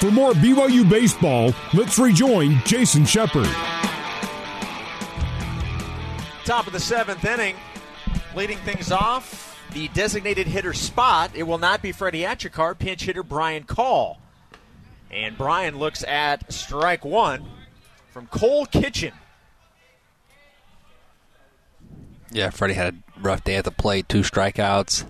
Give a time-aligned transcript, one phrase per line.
[0.00, 3.48] For more BYU baseball, let's rejoin Jason Shepard.
[6.44, 7.56] Top of the seventh inning,
[8.36, 11.30] leading things off, the designated hitter spot.
[11.34, 14.18] It will not be Freddie Achikar, pinch hitter Brian Call.
[15.10, 17.46] And Brian looks at strike one
[18.10, 19.12] from Cole Kitchen.
[22.30, 25.06] Yeah, Freddie had a rough day at the plate, two strikeouts.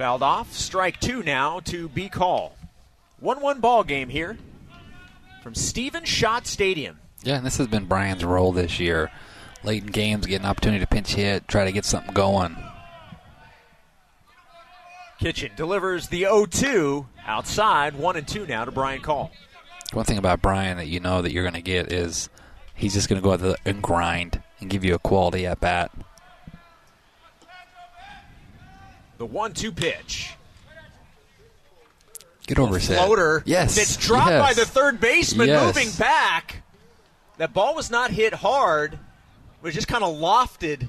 [0.00, 0.54] Fouled off.
[0.54, 2.56] Strike two now to B call.
[3.18, 4.38] 1 1 ball game here
[5.42, 7.00] from Stephen Schott Stadium.
[7.22, 9.10] Yeah, and this has been Brian's role this year.
[9.62, 12.56] Late in games, get an opportunity to pinch hit, try to get something going.
[15.18, 17.94] Kitchen delivers the 0 2 outside.
[17.94, 19.30] 1 and 2 now to Brian Call.
[19.92, 22.30] One thing about Brian that you know that you're going to get is
[22.74, 25.60] he's just going to go out there and grind and give you a quality at
[25.60, 25.90] bat.
[29.20, 30.32] The 1 2 pitch.
[32.46, 32.96] Get over set.
[32.96, 33.42] Floater.
[33.44, 33.76] Yes.
[33.76, 34.40] It's dropped yes.
[34.40, 35.76] by the third baseman Yes.
[35.76, 36.62] moving back.
[37.36, 38.98] That ball was not hit hard, it
[39.60, 40.88] was just kind of lofted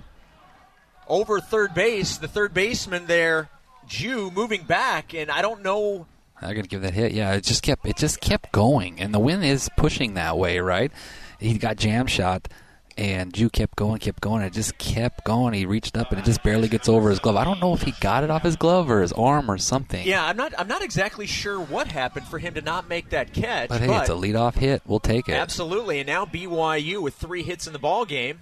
[1.09, 2.15] over third base.
[2.15, 3.49] The third baseman there,
[3.85, 6.07] Jew, moving back, and I don't know.
[6.41, 7.11] I gotta give that hit.
[7.11, 10.59] Yeah, it just kept it just kept going, and the wind is pushing that way,
[10.59, 10.89] right?
[11.37, 12.47] He got jam shot,
[12.97, 14.41] and Jew kept going, kept going.
[14.43, 15.53] It just kept going.
[15.53, 17.35] He reached up, and it just barely gets over his glove.
[17.35, 20.05] I don't know if he got it off his glove or his arm or something.
[20.05, 20.53] Yeah, I'm not.
[20.57, 23.69] I'm not exactly sure what happened for him to not make that catch.
[23.69, 24.81] but hey, it's a leadoff hit.
[24.85, 25.33] We'll take it.
[25.33, 28.39] Absolutely, and now BYU with three hits in the ball game.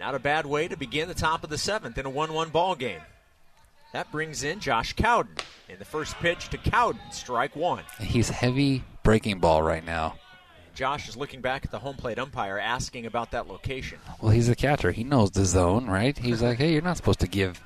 [0.00, 2.76] Not a bad way to begin the top of the seventh in a 1-1 ball
[2.76, 3.00] game.
[3.92, 5.32] That brings in Josh Cowden
[5.68, 7.82] in the first pitch to Cowden, strike one.
[7.98, 10.14] He's heavy breaking ball right now.
[10.78, 13.98] Josh is looking back at the home plate umpire, asking about that location.
[14.20, 14.92] Well, he's the catcher.
[14.92, 16.16] He knows the zone, right?
[16.16, 17.60] He's like, hey, you're not supposed to give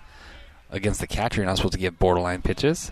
[0.71, 1.43] against the catcher.
[1.43, 2.91] You're not supposed to give borderline pitches.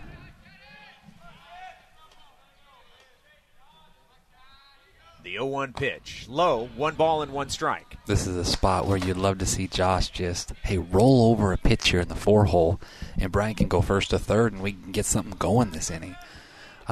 [5.23, 7.97] The 0-1 pitch, low, one ball and one strike.
[8.05, 11.57] This is a spot where you'd love to see Josh just, hey, roll over a
[11.57, 12.79] pitch here in the four hole,
[13.17, 16.15] and Brian can go first to third, and we can get something going this inning.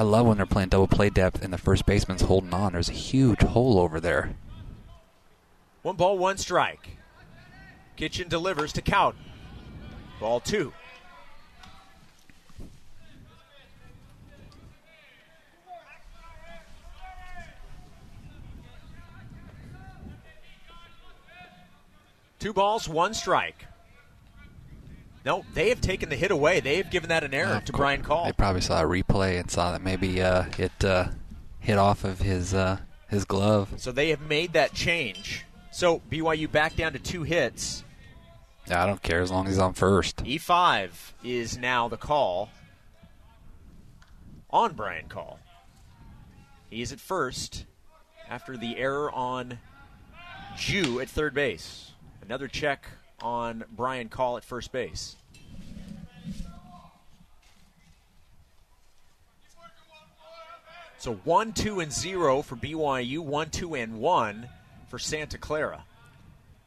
[0.00, 2.72] I love when they're playing double play depth and the first baseman's holding on.
[2.72, 4.34] There's a huge hole over there.
[5.82, 6.96] One ball, one strike.
[7.96, 9.20] Kitchen delivers to Cowden.
[10.18, 10.72] Ball two.
[22.38, 23.66] Two balls, one strike.
[25.24, 26.60] No, they have taken the hit away.
[26.60, 28.24] They have given that an error Of to Brian Call.
[28.24, 31.08] They probably saw a replay and saw that maybe uh, it uh,
[31.58, 33.74] hit off of his uh, his glove.
[33.76, 35.44] So they have made that change.
[35.72, 37.84] So BYU back down to two hits.
[38.70, 40.18] I don't care as long as he's on first.
[40.18, 40.90] E5
[41.24, 42.50] is now the call
[44.48, 45.38] on Brian Call.
[46.70, 47.66] He is at first
[48.28, 49.58] after the error on
[50.56, 51.92] Jew at third base.
[52.22, 52.86] Another check
[53.22, 55.16] on Brian Call at first base.
[60.98, 63.20] So one, two, and zero for BYU.
[63.20, 64.48] One, two, and one
[64.88, 65.84] for Santa Clara.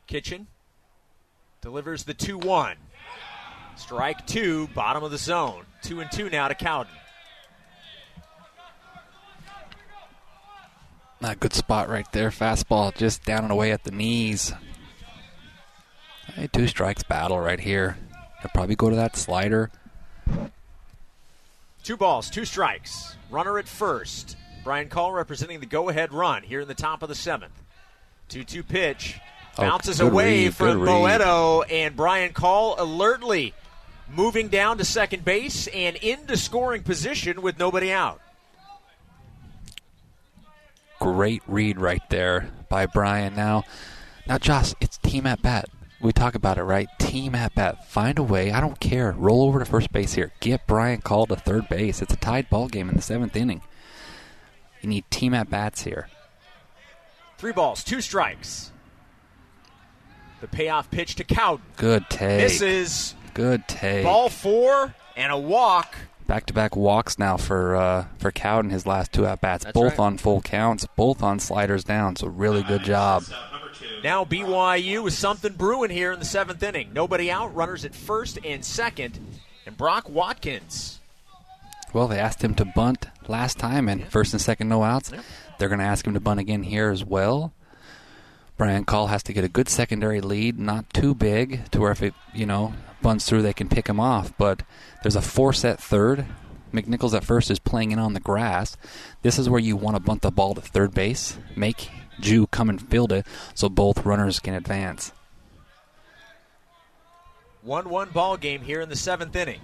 [0.07, 0.47] Kitchen
[1.61, 2.75] delivers the 2 1.
[3.75, 5.65] Strike two, bottom of the zone.
[5.81, 6.91] Two and two now to Cowden.
[11.21, 12.29] Not a good spot right there.
[12.29, 14.53] Fastball just down and away at the knees.
[16.51, 17.97] Two strikes battle right here.
[18.41, 19.71] He'll probably go to that slider.
[21.83, 23.15] Two balls, two strikes.
[23.29, 24.37] Runner at first.
[24.63, 27.53] Brian Call representing the go ahead run here in the top of the seventh.
[28.29, 29.19] 2 2 pitch.
[29.57, 30.79] Oh, Bounces good away read, from.
[30.79, 33.53] Boeto, and Brian Call alertly
[34.09, 38.21] moving down to second base and into scoring position with nobody out.
[40.99, 43.35] Great read right there by Brian.
[43.35, 43.63] Now,
[44.25, 45.69] now, Josh, it's team at bat.
[46.03, 46.89] We talk about it, right?
[46.99, 47.87] Team at bat.
[47.87, 48.51] Find a way.
[48.51, 49.13] I don't care.
[49.13, 50.33] Roll over to first base here.
[50.41, 52.01] Get Brian called to third base.
[52.01, 53.61] It's a tied ball game in the seventh inning.
[54.81, 56.09] You need team at bats here.
[57.37, 58.73] Three balls, two strikes.
[60.41, 61.65] The payoff pitch to Cowden.
[61.77, 62.41] Good take.
[62.41, 63.15] Misses.
[63.33, 64.03] Good take.
[64.03, 65.95] Ball four and a walk.
[66.27, 69.91] Back to back walks now for uh, for Cowden his last two at bats, both
[69.91, 69.99] right.
[69.99, 72.17] on full counts, both on sliders down.
[72.17, 73.23] So really good job.
[74.03, 76.91] Now BYU with something brewing here in the seventh inning.
[76.93, 77.55] Nobody out.
[77.55, 79.17] Runners at first and second.
[79.65, 80.99] And Brock Watkins.
[81.93, 85.11] Well, they asked him to bunt last time, and first and second no outs.
[85.13, 85.21] Yeah.
[85.57, 87.53] They're going to ask him to bunt again here as well.
[88.57, 92.01] Brian Call has to get a good secondary lead, not too big to where if
[92.01, 94.33] it, you know, bunts through, they can pick him off.
[94.37, 94.63] But
[95.01, 96.25] there's a four set third.
[96.73, 98.75] McNichols at first is playing in on the grass.
[99.21, 101.89] This is where you want to bunt the ball to third base, make
[102.19, 105.11] Jew come and field it so both runners can advance.
[107.61, 109.61] 1 1 ball game here in the seventh inning.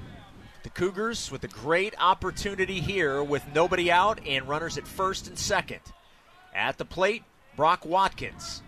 [0.63, 5.37] The Cougars with a great opportunity here with nobody out and runners at first and
[5.37, 5.81] second.
[6.53, 7.23] At the plate,
[7.55, 8.61] Brock Watkins.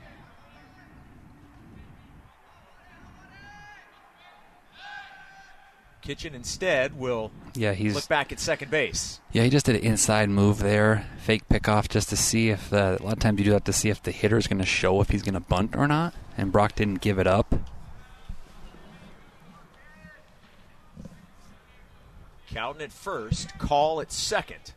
[6.01, 9.19] Kitchen instead will Yeah, he's look back at second base.
[9.31, 12.97] Yeah, he just did an inside move there, fake pickoff, just to see if the,
[12.99, 14.65] a lot of times you do that to see if the hitter is going to
[14.65, 16.13] show if he's going to bunt or not.
[16.37, 17.53] And Brock didn't give it up.
[22.47, 24.73] Cowden at first, Call at second.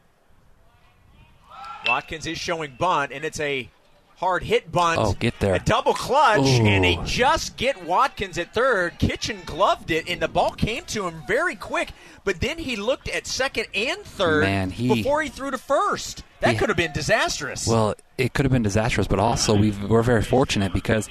[1.87, 3.69] Watkins is showing bunt, and it's a
[4.17, 4.99] hard hit bunt.
[5.01, 5.55] Oh, get there.
[5.55, 6.65] A double clutch, Ooh.
[6.67, 8.99] and they just get Watkins at third.
[8.99, 11.91] Kitchen gloved it, and the ball came to him very quick.
[12.25, 16.23] But then he looked at second and third Man, he- before he threw to first.
[16.41, 17.67] That He- could have been disastrous.
[17.67, 21.09] Well, it could have been disastrous, but also we we're very fortunate because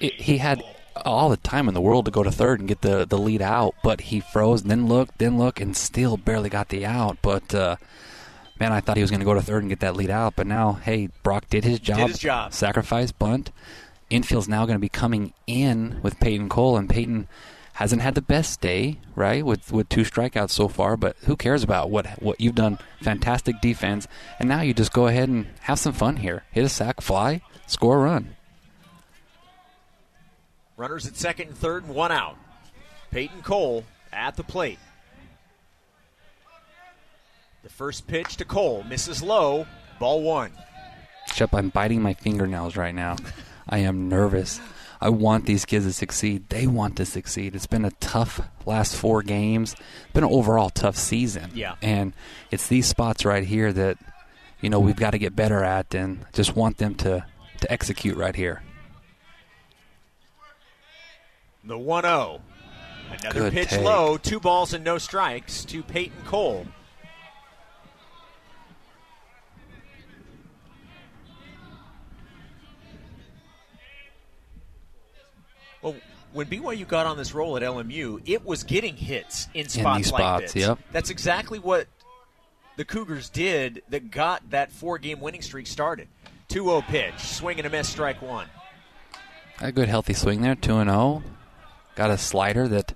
[0.00, 0.62] it, he had
[1.04, 3.42] all the time in the world to go to third and get the, the lead
[3.42, 7.18] out, but he froze, then looked, then looked, and still barely got the out.
[7.20, 7.76] But uh,
[8.58, 10.34] man, I thought he was going to go to third and get that lead out,
[10.36, 11.98] but now, hey, Brock did his job.
[11.98, 12.52] Did his job.
[12.52, 13.50] Sacrifice bunt.
[14.10, 17.26] Infield's now going to be coming in with Peyton Cole, and Peyton
[17.74, 20.96] hasn't had the best day, right, with with two strikeouts so far.
[20.96, 22.78] But who cares about what what you've done?
[23.00, 24.06] Fantastic defense,
[24.38, 26.44] and now you just go ahead and have some fun here.
[26.52, 28.36] Hit a sack fly, score a run.
[30.76, 32.36] Runners at second and third, and one out.
[33.10, 34.78] Peyton Cole at the plate.
[37.64, 39.66] The first pitch to Cole misses low.
[39.98, 40.52] Ball one.
[41.32, 43.16] Shep, I'm biting my fingernails right now.
[43.66, 44.60] I am nervous.
[45.00, 46.50] I want these kids to succeed.
[46.50, 47.54] They want to succeed.
[47.56, 49.72] It's been a tough last four games.
[49.72, 51.52] It's been an overall tough season.
[51.54, 51.76] Yeah.
[51.80, 52.12] And
[52.50, 53.96] it's these spots right here that,
[54.60, 57.24] you know, we've got to get better at and just want them to,
[57.60, 58.62] to execute right here.
[61.64, 62.42] The 1 0.
[63.10, 63.84] Another Good pitch take.
[63.84, 64.18] low.
[64.18, 66.66] Two balls and no strikes to Peyton Cole.
[75.84, 75.94] Well,
[76.32, 80.12] when BYU got on this roll at LMU, it was getting hits in spots these
[80.12, 80.62] like spots, this.
[80.62, 80.78] yep.
[80.90, 81.86] That's exactly what
[82.76, 86.08] the Cougars did that got that four game winning streak started.
[86.48, 88.48] 2 0 pitch, swing and a miss, strike one.
[89.60, 91.22] A good healthy swing there, 2 and 0.
[91.96, 92.94] Got a slider that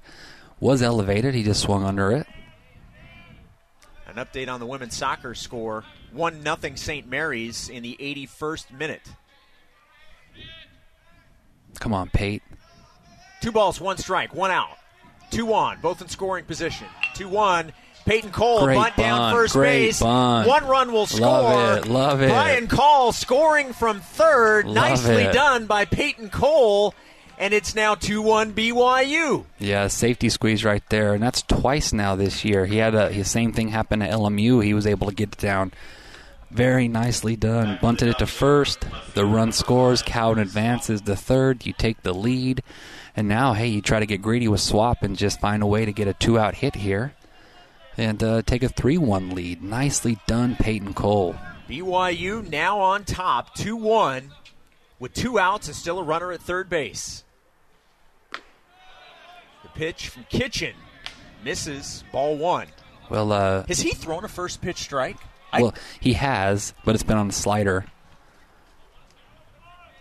[0.59, 1.35] was elevated.
[1.35, 2.27] He just swung under it.
[4.07, 7.07] An update on the women's soccer score 1 0 St.
[7.07, 9.13] Mary's in the 81st minute.
[11.79, 12.43] Come on, Pate.
[13.41, 14.77] Two balls, one strike, one out.
[15.31, 16.87] Two on, both in scoring position.
[17.15, 17.73] 2 1.
[18.07, 20.01] Peyton Cole, Great bunt down bunt, first great base.
[20.01, 20.49] bunt.
[20.49, 21.21] One run will score.
[21.29, 22.29] Love it, love it.
[22.31, 24.65] Brian Call scoring from third.
[24.65, 25.35] Love Nicely it.
[25.35, 26.95] done by Peyton Cole.
[27.41, 29.45] And it's now 2 1 BYU.
[29.61, 32.67] Yeah, safety squeeze right there, and that's twice now this year.
[32.67, 34.65] He had a the same thing happen at LMU.
[34.65, 35.73] He was able to get it down.
[36.51, 37.79] Very nicely done.
[37.83, 38.85] Bunted it to first.
[39.15, 40.03] The run scores.
[40.03, 41.65] Cowden advances to third.
[41.67, 42.63] You take the lead,
[43.19, 45.85] and now hey, you try to get greedy with swap and just find a way
[45.85, 47.15] to get a two-out hit here,
[47.97, 49.61] and uh, take a three-one lead.
[49.61, 51.35] Nicely done, Peyton Cole.
[51.69, 54.31] BYU now on top, 2 1,
[55.01, 57.25] with two outs and still a runner at third base.
[58.31, 60.77] The pitch from Kitchen
[61.43, 62.69] misses, ball one.
[63.11, 65.17] Well, uh, Has he thrown a first pitch strike?
[65.53, 67.85] I, well, he has, but it's been on the slider.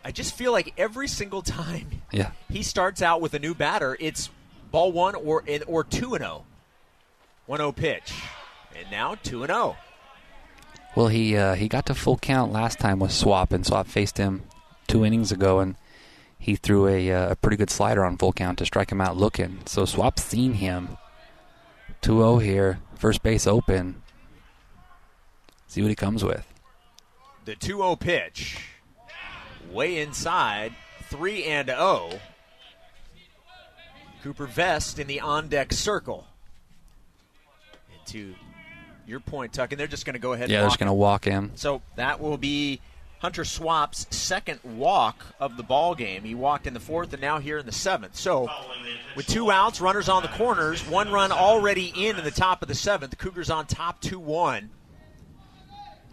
[0.08, 2.32] I just feel like every single time Yeah.
[2.50, 4.30] he starts out with a new batter, it's
[4.72, 6.46] ball one or or two and zero.
[7.46, 8.14] One zero pitch,
[8.74, 9.56] and now two and oh.
[9.56, 9.78] zero.
[10.96, 14.18] Well, he uh, he got to full count last time with Swap, and Swap faced
[14.18, 14.44] him
[14.88, 15.76] two innings ago, and
[16.40, 19.18] he threw a, uh, a pretty good slider on full count to strike him out
[19.18, 19.60] looking.
[19.66, 20.98] So Swap's seen him.
[22.02, 24.02] 2-0 here, first base open.
[25.68, 26.48] See what he comes with.
[27.44, 28.77] The 2 0 pitch,
[29.72, 32.20] way inside, 3 and 0.
[34.24, 36.28] Cooper Vest in the on deck circle.
[37.94, 38.36] And to
[39.06, 40.88] your point, Tuck, and they're just going to go ahead Yeah, and they're just going
[40.88, 41.52] to walk him.
[41.56, 42.82] So that will be
[43.20, 46.24] Hunter Swap's second walk of the ball game.
[46.24, 48.16] He walked in the fourth and now here in the seventh.
[48.16, 48.50] So
[49.16, 52.68] with two outs, runners on the corners, one run already in in the top of
[52.68, 53.12] the seventh.
[53.12, 54.70] The Cougars on top 2 1.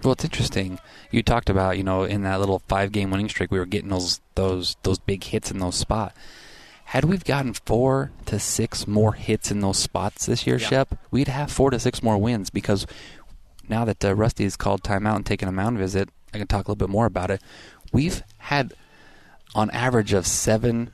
[0.04, 0.78] Well, it's interesting.
[1.10, 4.20] You talked about, you know, in that little five-game winning streak, we were getting those
[4.34, 6.14] those those big hits in those spots.
[6.86, 10.68] Had we've gotten four to six more hits in those spots this year, Yeah.
[10.68, 12.86] Shep, we'd have four to six more wins because
[13.66, 16.68] now that uh, Rusty has called timeout and taken a mound visit, I can talk
[16.68, 17.40] a little bit more about it.
[17.90, 18.74] We've had
[19.54, 20.92] on average of seven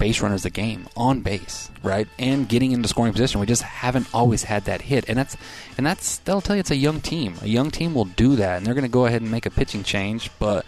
[0.00, 3.38] base runners the game on base, right, and getting into scoring position.
[3.40, 5.36] We just haven't always had that hit, and that's
[5.78, 7.34] and that's that'll tell you it's a young team.
[7.42, 9.50] A young team will do that, and they're going to go ahead and make a
[9.50, 10.66] pitching change, but.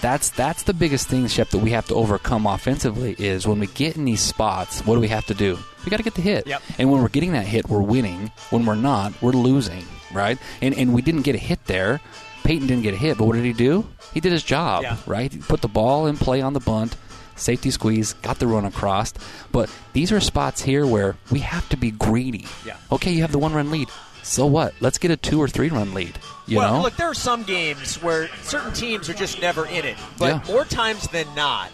[0.00, 3.68] That's that's the biggest thing, Shep, that we have to overcome offensively is when we
[3.68, 5.58] get in these spots, what do we have to do?
[5.82, 6.46] We got to get the hit.
[6.46, 6.62] Yep.
[6.78, 8.30] And when we're getting that hit, we're winning.
[8.50, 10.36] When we're not, we're losing, right?
[10.60, 12.02] And and we didn't get a hit there.
[12.42, 13.86] Peyton didn't get a hit, but what did he do?
[14.12, 14.98] He did his job, Yeah.
[15.06, 15.32] right?
[15.32, 16.96] He put the ball in play on the bunt,
[17.36, 19.12] safety squeeze, got the run across.
[19.52, 22.46] But these are spots here where we have to be greedy.
[22.66, 22.76] Yeah.
[22.92, 23.88] Okay, you have the one run lead.
[24.22, 24.74] So what?
[24.80, 26.18] Let's get a two or three run lead.
[26.46, 26.82] You well, know?
[26.82, 30.52] look, there are some games where certain teams are just never in it, but Yeah.
[30.52, 31.70] more times than not,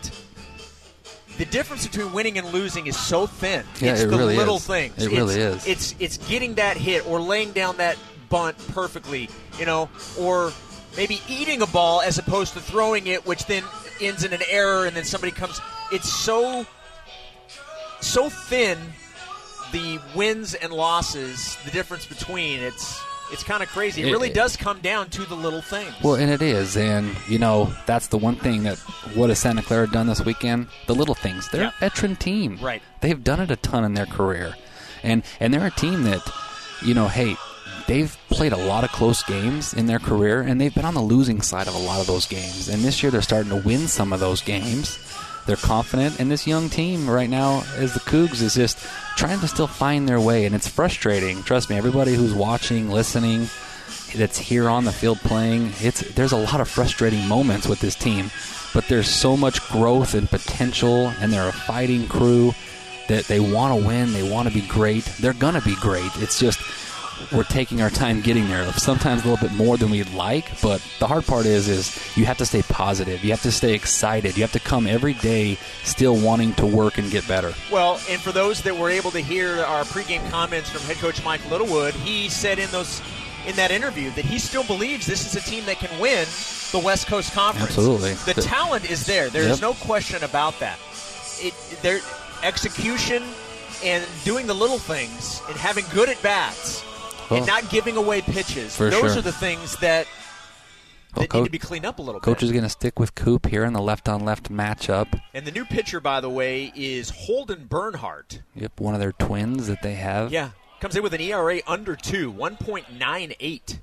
[1.38, 3.64] the difference between winning and losing is so thin.
[3.80, 4.66] Yeah, it's it the really little is.
[4.66, 4.94] things.
[4.98, 5.66] It It's- really is.
[5.66, 7.96] It's it's getting that hit or laying down that
[8.28, 9.88] bunt perfectly, you know,
[10.18, 10.52] or
[10.96, 13.62] maybe eating a ball as opposed to throwing it, which then
[14.00, 15.60] ends in an error, and then somebody comes.
[15.92, 16.66] It's so
[18.00, 18.78] so thin
[19.72, 23.00] the wins and losses, the difference between it's
[23.32, 24.02] it's kind of crazy.
[24.02, 25.92] It, It- really does come down to the little things.
[26.02, 28.78] Well, and it is, and you know that's the one thing that
[29.14, 30.66] what has Santa Clara done this weekend?
[30.88, 31.48] The little things.
[31.50, 31.72] They're Yeah.
[31.76, 32.82] a veteran team, Right.
[33.00, 34.56] They've done it a ton in their career,
[35.04, 36.20] and and they're a team that,
[36.84, 37.36] you know, hey,
[37.86, 41.02] they've played a lot of close games in their career, and they've been on the
[41.02, 42.68] losing side of a lot of those games.
[42.68, 44.98] And this year they're starting to win some of those games.
[45.46, 48.78] They're confident, and this young team right now, as the Cougs, is just
[49.16, 51.42] trying to still find their way, and it's frustrating.
[51.42, 53.48] Trust me, everybody who's watching, listening,
[54.14, 55.72] that's here on the field playing.
[55.80, 58.30] It's there's a lot of frustrating moments with this team,
[58.74, 62.52] but there's so much growth and potential, and they're a fighting crew
[63.08, 64.12] that they want to win.
[64.12, 65.04] They want to be great.
[65.20, 66.10] They're gonna be great.
[66.16, 66.60] It's just
[67.32, 68.70] we're taking our time getting there.
[68.72, 72.24] Sometimes a little bit more than we'd like, but the hard part is is you
[72.26, 73.22] have to stay positive.
[73.24, 74.36] You have to stay excited.
[74.36, 77.54] You have to come every day still wanting to work and get better.
[77.70, 81.24] Well, and for those that were able to hear our pregame comments from head coach
[81.24, 83.00] Mike Littlewood, he said in those
[83.46, 86.26] in that interview that he still believes this is a team that can win
[86.72, 87.68] the West Coast Conference.
[87.70, 88.12] Absolutely.
[88.14, 89.30] the The- talent is there.
[89.30, 89.60] There is Yep.
[89.62, 90.78] no question about that.
[91.40, 92.00] It their
[92.42, 93.22] execution
[93.82, 96.82] and doing the little things and having good at bats
[97.30, 97.36] Uh-huh.
[97.36, 98.74] and not giving away pitches.
[98.74, 99.18] For those sure.
[99.18, 100.10] are the things that Well,
[101.14, 102.46] that need coach- to be cleaned up a little Coach bit.
[102.46, 105.20] is going to stick with Coop here in the left on left matchup.
[105.32, 108.42] And the new pitcher, by the way, is Holden Bernhardt.
[108.56, 110.32] Yep, one of their twins that they have.
[110.32, 110.50] Yeah.
[110.80, 113.78] Comes in with an ERA under two, 1.98.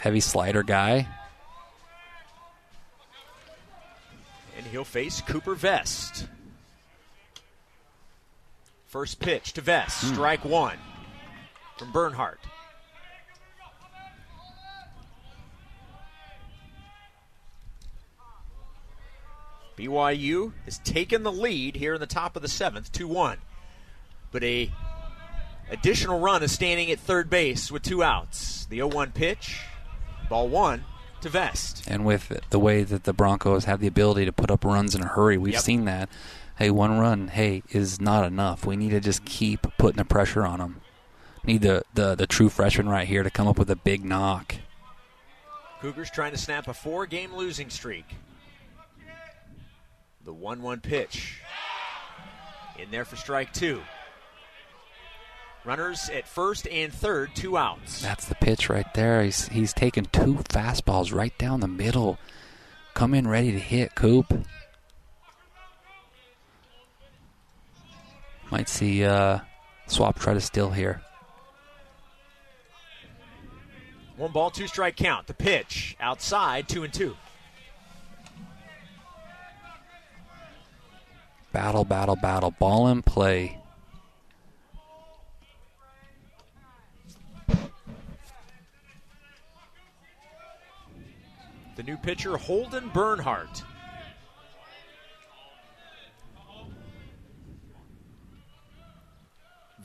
[0.00, 1.08] Heavy slider guy.
[4.58, 6.26] And he'll face Cooper Vest.
[8.86, 10.12] First pitch to Vest, hmm.
[10.14, 10.76] strike one
[11.78, 12.40] from Bernhardt.
[19.76, 23.38] BYU has taken the lead here in the top of the seventh, 2 1.
[24.32, 24.70] But a
[25.70, 28.66] additional run is standing at third base with two outs.
[28.66, 29.60] The 0 1 pitch,
[30.28, 30.84] ball one
[31.20, 31.84] to Vest.
[31.86, 35.02] And with the way that the Broncos have the ability to put up runs in
[35.02, 35.62] a hurry, we've Yep.
[35.62, 36.08] seen that.
[36.56, 38.64] Hey, one run, hey, is not enough.
[38.64, 40.80] We need to just keep putting the pressure on them.
[41.46, 44.56] Need the, the, the true freshman right here to come up with a big knock.
[45.80, 48.06] Cougars trying to snap a four game losing streak.
[50.24, 51.40] The 1 1 pitch.
[52.78, 53.80] In there for strike two.
[55.64, 58.02] Runners at first and third, two outs.
[58.02, 59.22] That's the pitch right there.
[59.22, 62.18] He's he's taking two fastballs right down the middle.
[62.94, 64.32] Come in ready to hit, Coop.
[68.50, 69.40] Might see uh,
[69.86, 71.02] Swap try to steal here.
[74.16, 75.26] One ball, two strike count.
[75.26, 77.16] The pitch outside, two and two.
[81.52, 82.50] Battle, battle, battle.
[82.50, 83.58] Ball in play.
[91.76, 93.62] The new pitcher, Holden Bernhardt.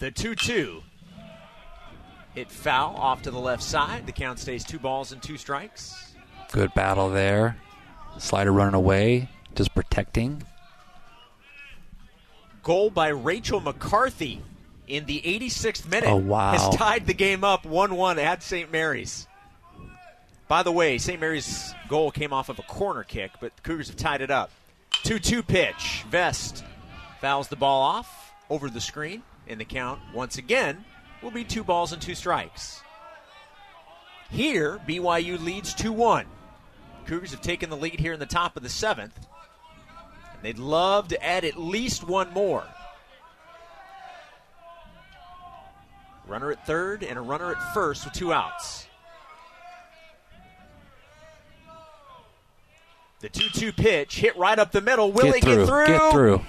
[0.02, 0.82] The 2 2.
[2.36, 4.06] Hit foul off to the left side.
[4.06, 6.14] The count stays two balls and two strikes.
[6.52, 7.58] Good battle there.
[8.18, 10.44] Slider running away, just protecting.
[12.64, 14.42] Goal by Rachel McCarthy
[14.88, 16.52] in the 86th minute Oh, wow.
[16.52, 18.72] has tied the game up 1 1 at St.
[18.72, 19.28] Mary's.
[20.48, 21.20] By the way, St.
[21.20, 24.52] Mary's goal came off of a corner kick, but the Cougars have tied it up.
[25.04, 26.04] 2 2 pitch.
[26.10, 26.64] Vest
[27.20, 30.84] fouls the ball off over the screen, and the count, once again,
[31.22, 32.82] will be two balls and two strikes.
[34.30, 36.26] Here, BYU leads 2 1.
[37.06, 39.28] Cougars have taken the lead here in the top of the seventh.
[40.34, 42.64] And they'd love to add at least one more.
[46.28, 48.88] Runner at third and a runner at first with two outs.
[53.20, 55.12] The 2 2 pitch hit right up the middle.
[55.12, 55.58] Will get it through.
[55.58, 55.88] get through?
[55.88, 56.42] Get through.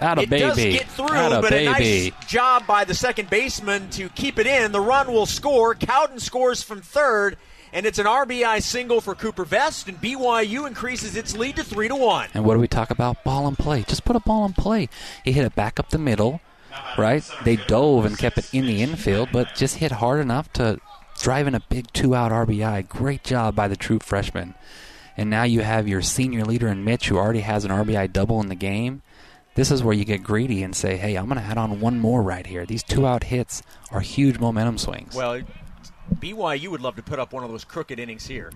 [0.00, 0.40] Atta It baby.
[0.42, 1.66] does get through, Atta but baby.
[1.66, 1.70] a
[2.10, 4.72] nice job by the second baseman to keep it in.
[4.72, 5.74] The run will score.
[5.74, 7.36] Cowden scores from third,
[7.72, 11.88] and it's an RBI single for Cooper Vest, and BYU increases its lead to three
[11.88, 12.28] to one.
[12.34, 13.22] And what do we talk about?
[13.24, 13.82] Ball and play.
[13.86, 14.88] Just put a ball in play.
[15.24, 16.40] He hit it back up the middle,
[16.98, 17.22] right?
[17.44, 20.80] They dove and kept it in the infield, but just hit hard enough to
[21.20, 22.88] drive in a big two out RBI.
[22.88, 24.54] Great job by the true freshman.
[25.16, 28.40] And now you have your senior leader in Mitch, who already has an RBI double
[28.40, 29.02] in the game.
[29.54, 31.98] This is where you get greedy and say, hey, I'm going to add on one
[31.98, 32.64] more right here.
[32.64, 35.14] These two out hits are huge momentum swings.
[35.14, 35.42] Well,
[36.16, 38.52] BYU would love to put up one of those crooked innings here.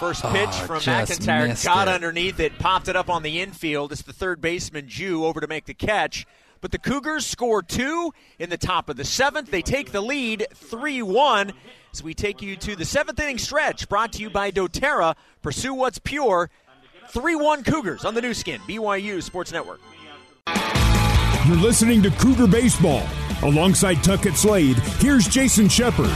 [0.00, 1.94] First Oh, pitch from McIntyre got it.
[1.94, 3.92] underneath it, popped it up on the infield.
[3.92, 6.26] It's the third baseman Jew over to make the catch.
[6.60, 9.50] But the Cougars score two in the top of the seventh.
[9.50, 11.52] They take the lead 3 1
[11.92, 15.14] as we take you to the seventh inning stretch brought to you by doTERRA.
[15.42, 16.50] Pursue what's pure.
[17.08, 19.80] 3 1 Cougars on the new skin, BYU Sports Network.
[21.46, 23.06] You're listening to Cougar Baseball.
[23.42, 26.10] Alongside Tuckett Slade, here's Jason Shepard.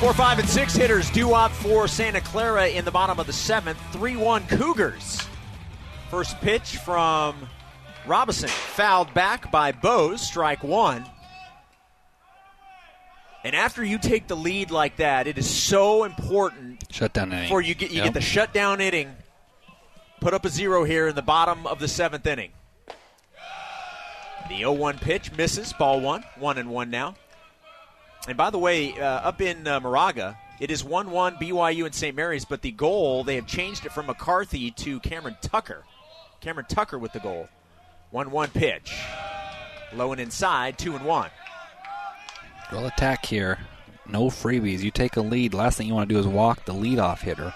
[0.00, 3.32] Four, five, and six hitters due up for Santa Clara in the bottom of the
[3.32, 3.78] seventh.
[3.92, 5.20] 3 1 Cougars.
[6.10, 7.36] First pitch from
[8.06, 8.48] Robinson.
[8.48, 10.20] Fouled back by Bose.
[10.20, 11.04] Strike one.
[13.44, 17.48] And after you take the lead like that, it is so important Shut down inning.
[17.48, 18.04] for you get you Yep.
[18.04, 19.16] get the shutdown inning.
[20.20, 22.52] Put up a zero here in the bottom of the seventh inning.
[24.48, 25.72] The 0-1 pitch misses.
[25.72, 26.22] Ball one.
[26.36, 27.14] One and one now.
[28.28, 31.94] And by the way, uh, up in uh, Moraga, it is 1 1 BYU and
[31.94, 32.14] St.
[32.14, 35.84] Mary's, but the goal, they have changed it from McCarthy to Cameron Tucker.
[36.40, 37.48] Cameron Tucker with the goal.
[38.10, 38.94] 1 1 pitch.
[39.94, 41.30] Low and inside, 2 and 1.
[42.70, 43.58] Real attack here.
[44.08, 44.80] No freebies.
[44.80, 45.54] You take a lead.
[45.54, 47.54] Last thing you want to do is walk the leadoff hitter.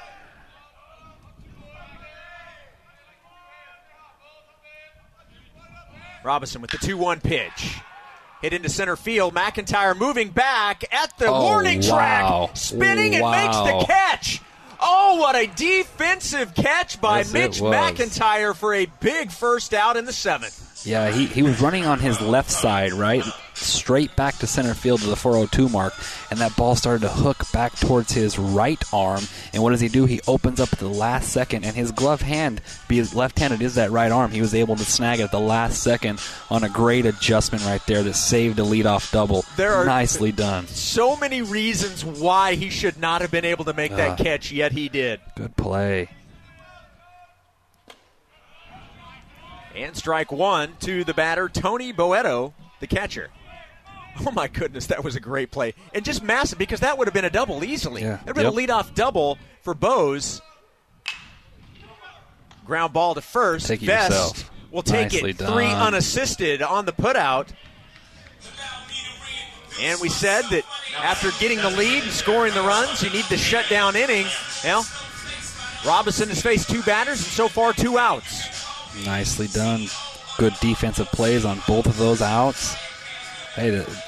[6.24, 7.76] Robinson with the 2 1 pitch.
[8.42, 9.34] Hit into center field.
[9.34, 12.46] McIntyre moving back at the Oh, warning wow.
[12.46, 14.42] track, spinning and makes the catch.
[14.78, 17.60] Oh, what a defensive catch by Yes, Mitch.
[17.60, 20.75] McIntyre for a big first out in the seventh.
[20.86, 23.24] Yeah, he, he was running on his left side, right?
[23.54, 25.94] Straight back to center field to the 402 mark,
[26.30, 29.24] and that ball started to hook back towards his right arm.
[29.52, 30.04] And what does he do?
[30.04, 33.74] He opens up at the last second, and his glove hand, being left handed, is
[33.74, 34.30] that right arm.
[34.30, 36.20] He was able to snag it at the last second
[36.50, 39.44] on a great adjustment right there that saved a leadoff double.
[39.56, 40.66] There are- Nicely done.
[40.68, 44.22] So many reasons why he should not have been able to make that Uh.
[44.22, 45.18] catch, yet he did.
[45.34, 46.08] Good play.
[49.76, 53.28] And strike one to the batter, Tony Boeto, the catcher.
[54.26, 55.74] Oh my goodness, that was a great play.
[55.94, 58.00] And just massive because that would have been a double easily.
[58.00, 58.14] Yeah.
[58.14, 58.70] It would have been Yep.
[58.70, 60.40] a leadoff double for Bose.
[62.64, 63.66] Ground ball to first.
[63.66, 64.50] Take it Vest yourself.
[64.70, 67.48] will take Nicely it three unassisted on the putout.
[69.82, 70.64] And we said that
[70.96, 74.26] after getting the lead and scoring the runs, you need the shutdown inning.
[74.64, 74.86] Well,
[75.86, 78.55] Robinson has faced two batters and so far two outs.
[79.04, 79.86] Nicely done.
[80.38, 82.74] Good defensive plays on both of those outs.
[83.54, 84.02] Hey, the,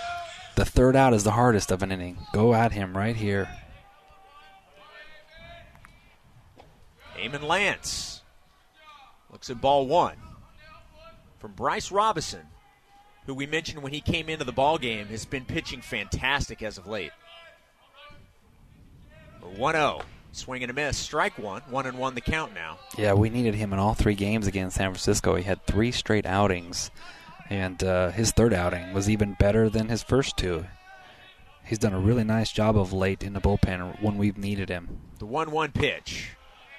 [0.57, 2.18] the third out is the hardest of an inning.
[2.33, 3.48] Go at him right here.
[7.16, 8.22] Eamon Lance
[9.31, 10.16] looks at ball one
[11.38, 12.46] from Bryce Robinson,
[13.27, 16.79] who we mentioned when he came into the ball game has been pitching fantastic as
[16.79, 17.12] of late.
[19.57, 20.03] 1 0.
[20.33, 20.97] Swing and a miss.
[20.97, 21.62] Strike one.
[21.69, 22.79] One and one the count now.
[22.97, 25.35] Yeah, we needed him in all three games against San Francisco.
[25.37, 26.91] He had three straight outings,
[27.51, 30.67] and uh, his third outing was even better than his first two.
[31.64, 35.01] He's done a really nice job of late in the bullpen when we've needed him.
[35.19, 36.31] The 1 1 pitch.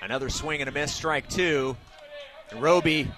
[0.01, 0.93] Another swing and a miss.
[0.93, 1.75] Strike two.
[2.49, 3.11] And Roby,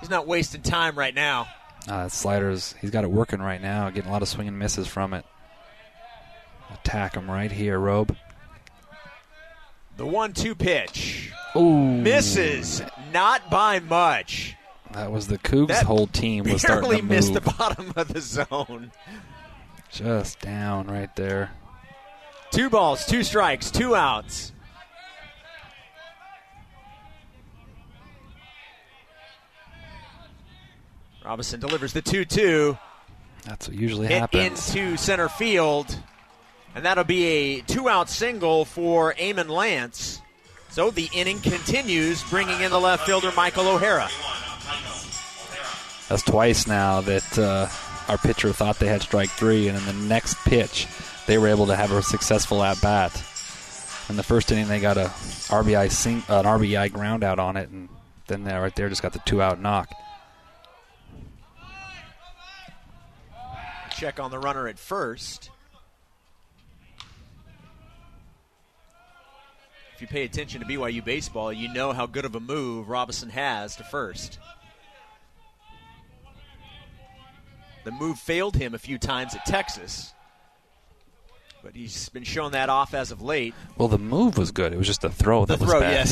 [0.00, 1.48] he's not wasting time right now.
[1.88, 4.86] Uh, sliders, he's got it working right now, getting a lot of swing and misses
[4.86, 5.24] from it.
[6.72, 8.16] Attack him right here, Robe.
[9.96, 11.32] The 1 2 pitch.
[11.56, 11.78] Ooh.
[11.78, 12.82] Misses.
[13.12, 14.56] Not by much.
[14.92, 18.20] That was the Cougs' That whole team was starting to missed the bottom of the
[18.20, 18.92] zone.
[19.90, 21.50] Just down right there.
[22.50, 24.52] Two balls, two strikes, two outs.
[31.24, 32.78] Robinson delivers the 2 2.
[33.44, 34.74] That's what usually Hit happens.
[34.74, 35.98] into center field.
[36.74, 40.20] And that'll be a two out single for Eamon Lance.
[40.70, 44.08] So the inning continues, bringing in the left fielder Michael O'Hara.
[46.08, 47.68] That's twice now that uh,
[48.08, 50.88] our pitcher thought they had strike three, and in the next pitch,
[51.26, 53.14] they were able to have a successful at bat.
[54.08, 55.06] In the first inning, they got a
[55.48, 57.88] RBI sing, an RBI ground out on it, and
[58.26, 59.88] then they right there just got the two out knock.
[63.96, 65.50] Check on the runner at first.
[69.94, 73.30] If you pay attention to BYU baseball, you know how good of a move Robinson
[73.30, 74.38] has to first.
[77.84, 80.14] The move failed him a few times at Texas,
[81.62, 83.54] but he's been showing that off as of late.
[83.76, 84.72] Well, the move was good.
[84.72, 86.08] It was just the throw that The was throw, bad.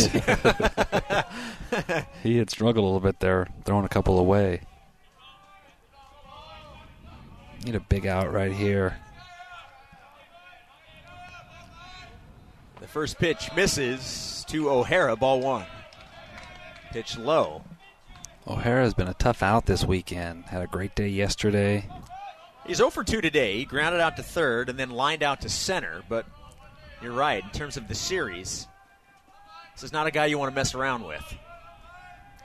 [1.73, 2.07] yes.
[2.23, 4.61] he had struggled a little bit there, throwing a couple away.
[7.65, 8.99] Need a big out right here.
[12.93, 15.65] First pitch misses to O'Hara, ball one.
[16.91, 17.63] Pitch low.
[18.47, 20.45] O'Hara's been a tough out this weekend.
[20.45, 21.89] Had a great day yesterday.
[22.67, 23.57] He's 0 for 2 today.
[23.57, 26.03] He grounded out to third and then lined out to center.
[26.09, 26.27] But
[27.03, 28.69] you're right, in terms of the series,
[29.75, 31.25] this is not a guy you want to mess around with.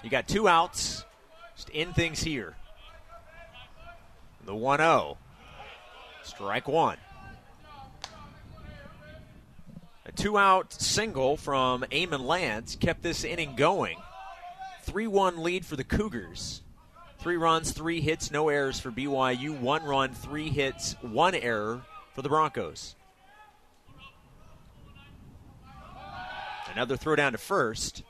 [0.01, 1.03] You got two outs,
[1.55, 2.55] just end things here.
[4.45, 5.17] The 1 0.
[6.23, 6.97] Strike one.
[10.05, 13.97] A two out single from Eamon Lance kept this inning going.
[14.83, 16.61] 3 1 lead for the Cougars.
[17.19, 19.59] Three runs, three hits, no errors for BYU.
[19.59, 21.81] One run, three hits, one error
[22.13, 22.95] for the Broncos.
[26.71, 28.03] Another throw down to first.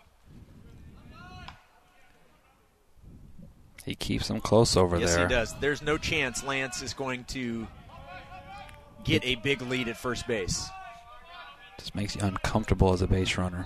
[3.86, 5.30] He keeps them close over yes, there.
[5.30, 5.62] Yes, he does.
[5.62, 7.66] There's no chance Lance is going to
[9.06, 10.70] get a big lead at first base.
[11.78, 13.66] Just makes you uncomfortable as a base runner.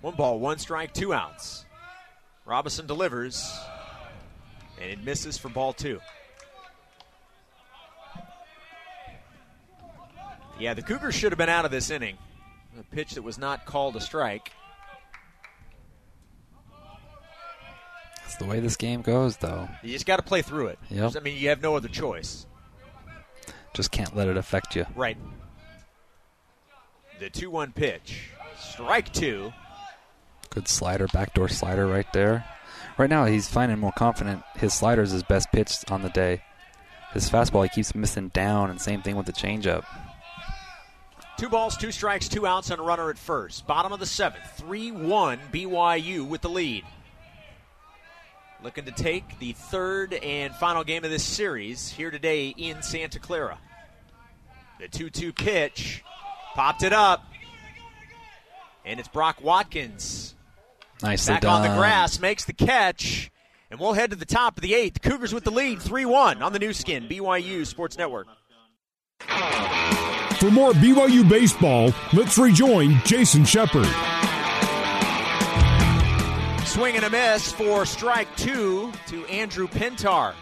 [0.00, 1.64] One ball, one strike, two outs.
[2.46, 3.52] Robinson delivers,
[4.80, 6.00] and it misses for ball two.
[10.58, 12.18] Yeah, the Cougars should have been out of this inning.
[12.78, 14.52] A pitch that was not called a strike.
[18.30, 19.68] That's the way this game goes, though.
[19.82, 20.78] You just got to play through it.
[20.88, 21.16] Yep.
[21.16, 22.46] I mean, you have no other choice.
[23.74, 24.86] Just can't let it affect you.
[24.94, 25.16] Right.
[27.18, 28.30] The 2 1 pitch.
[28.56, 29.52] Strike two.
[30.50, 32.44] Good slider, backdoor slider right there.
[32.96, 34.44] Right now, he's finding more confident.
[34.54, 36.44] His slider is his best pitch on the day.
[37.12, 39.84] His fastball, he keeps missing down, and same thing with the changeup.
[41.36, 43.66] Two balls, two strikes, two outs, and a runner at first.
[43.66, 44.44] Bottom of the seventh.
[44.56, 46.84] 3 1 BYU with the lead.
[48.62, 53.18] Looking to take the third and final game of this series here today in Santa
[53.18, 53.58] Clara.
[54.78, 56.04] The 2 2 pitch.
[56.54, 57.24] Popped it up.
[58.84, 60.34] And it's Brock Watkins.
[61.02, 61.62] Nicely Back done.
[61.62, 63.30] on the grass, makes the catch.
[63.70, 65.00] And we'll head to the top of the eighth.
[65.00, 68.26] Cougars with the lead, 3 1 on the new skin, BYU Sports Network.
[69.20, 73.86] For more BYU baseball, let's rejoin Jason Shepard.
[76.70, 80.34] Swing and a miss for strike two to Andrew Pintar.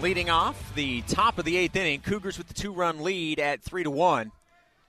[0.00, 3.60] Leading off the top of the eighth inning, Cougars with the two run lead at
[3.60, 4.30] 3 to 1.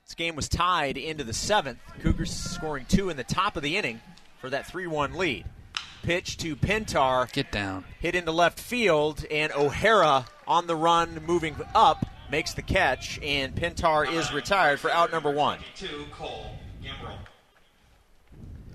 [0.04, 1.80] This game was tied into the seventh.
[2.00, 4.00] Cougars scoring two in the top of the inning
[4.38, 5.44] for that 3 1 lead.
[6.04, 7.84] Pitch to Pintar, Get down.
[7.98, 13.56] hit into left field, and O'Hara on the run, moving up, makes the catch, and
[13.56, 15.58] Pintar is retired for out number one.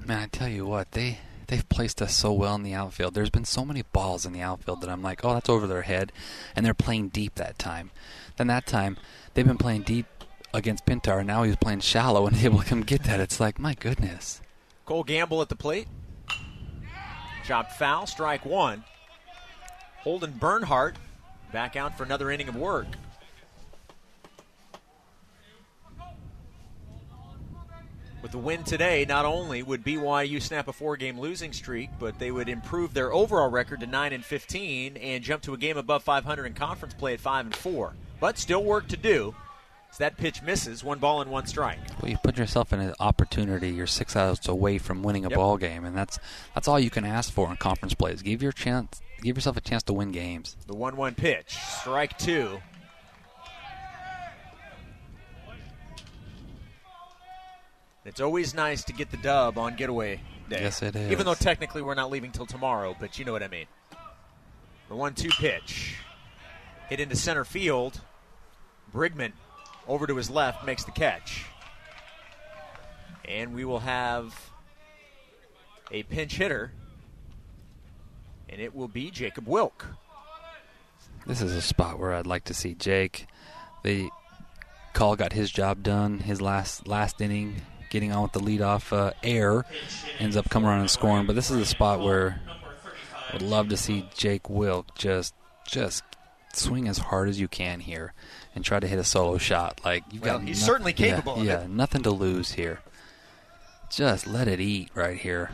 [0.06, 3.14] Man, I tell you what, they they've placed us so well in the outfield.
[3.14, 5.82] There's been so many balls in the outfield that I'm like, oh, that's over their
[5.82, 6.12] head,
[6.56, 7.92] and they're playing deep that time.
[8.38, 8.98] Then that time,
[9.34, 10.06] they've been playing deep
[10.54, 13.20] against Pintar, and now he's playing shallow and able to come get that.
[13.20, 14.42] It's like, my goodness.
[14.86, 15.88] Cole Gamble at the plate.
[17.46, 18.84] Chopped foul, strike one.
[20.02, 20.96] Holden Bernhardt
[21.52, 22.88] back out for another inning of work.
[28.22, 32.32] With the win today, not only would BYU snap a four-game losing streak, but they
[32.32, 36.04] would improve their overall record to 9 and 15 and jump to a game above
[36.04, 37.94] 500 in conference play at 5 and 4.
[38.20, 39.34] But still work to do.
[39.92, 40.84] So that pitch misses.
[40.84, 41.80] One ball and one strike.
[42.02, 43.70] Well, you put yourself in an opportunity.
[43.70, 45.38] You're six outs away from winning a Yep.
[45.38, 46.20] ball game, and that's
[46.54, 48.22] that's all you can ask for in conference plays.
[48.22, 50.58] Give your chance, give yourself a chance to win games.
[50.68, 51.58] The 1 1 pitch.
[51.80, 52.60] Strike two.
[58.10, 60.20] It's always nice to get the dub on getaway
[60.50, 60.62] day.
[60.62, 61.12] Yes, it is.
[61.12, 63.68] Even though technically we're not leaving till tomorrow, but you know what I mean.
[64.88, 65.96] The 1 2 pitch.
[66.90, 68.02] Hit into center field.
[68.92, 69.34] Brigman
[69.88, 71.46] over to his left makes the catch.
[73.26, 74.34] And we will have
[75.92, 76.72] a pinch hitter.
[78.50, 79.86] And it will be Jacob Wilk.
[81.28, 83.28] This is a spot where I'd like to see Jake.
[83.84, 84.10] The
[84.94, 86.18] call got his job done.
[86.18, 89.66] His last last inning, getting on with the leadoff uh, air,
[90.20, 91.26] ends up coming around and scoring.
[91.26, 92.40] But this is a spot where
[93.30, 95.34] I would love to see Jake Wilk just
[95.68, 96.04] just
[96.54, 98.14] swing as hard as you can here
[98.56, 99.82] and try to hit a solo shot.
[99.86, 101.70] Like you've Well, got he's noth- certainly yeah, capable of Yeah, it.
[101.70, 102.80] nothing to lose here.
[103.92, 105.52] Just let it eat right here.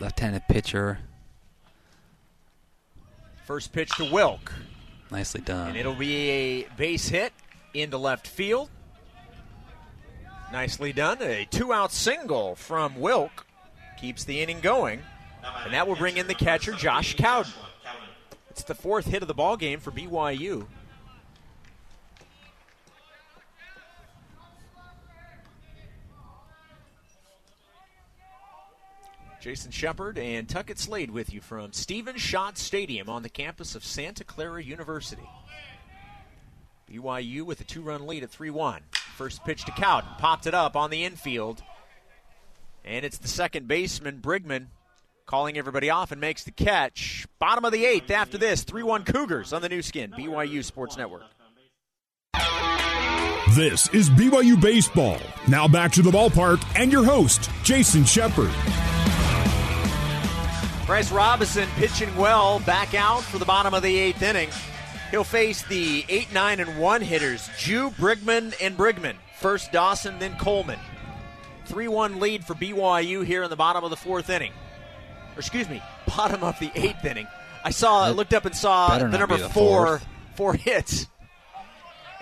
[0.00, 0.98] Left-handed pitcher,
[3.44, 4.52] First pitch to Wilk.
[5.10, 5.68] nicely done.
[5.70, 7.32] And it'll be a base hit
[7.74, 8.70] into left field.
[10.52, 11.22] Nicely done.
[11.22, 13.46] A two out single from Wilk
[13.98, 15.00] keeps the inning going.
[15.64, 17.52] And that will bring in the catcher, Josh Cowden.
[18.50, 20.66] It's the fourth hit of the ball game for BYU.
[29.40, 33.84] Jason Shepard and Tuckett Slade with you from Stephen Schott Stadium on the campus of
[33.84, 35.28] Santa Clara University.
[36.88, 38.82] BYU with a two run lead at 3 1.
[39.16, 40.10] First pitch to Cowden.
[40.18, 41.62] Popped it up on the infield.
[42.84, 44.66] And it's the second baseman, Brigman,
[45.26, 47.26] calling everybody off and makes the catch.
[47.38, 48.64] Bottom of the eighth after this.
[48.64, 51.22] 3 1 Cougars on the new skin, BYU Sports Network.
[53.54, 55.18] This is BYU Baseball.
[55.46, 58.50] Now back to the ballpark and your host, Jason Shepard.
[60.86, 64.48] Bryce Robinson pitching well, back out for the bottom of the eighth inning.
[65.12, 69.16] He'll face the 8, 9, and 1 hitters, Jew, Brigman, and Brigman.
[69.38, 70.78] First Dawson, then Coleman.
[71.66, 74.52] 3 1 lead for BYU here in the bottom of the fourth inning.
[75.36, 75.82] Or excuse me,
[76.16, 77.28] bottom of the eighth inning.
[77.62, 80.06] I saw, I looked up and saw the number be the four, fourth.
[80.34, 81.06] four hits.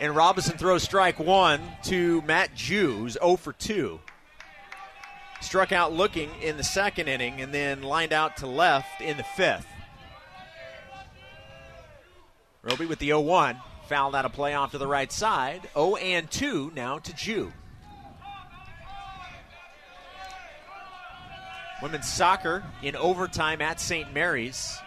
[0.01, 4.01] And Robinson throws strike one to Matt Jew, who's 0 for 2
[5.41, 9.23] struck out looking in the second inning and then lined out to left in the
[9.23, 9.67] fifth.
[12.63, 13.57] Roby with the 0 1.
[13.89, 15.69] Fouled out of play off to the right side.
[15.75, 17.53] 0 and 2 now to Jew.
[21.83, 24.13] Women's soccer in overtime at St.
[24.13, 24.79] Mary's.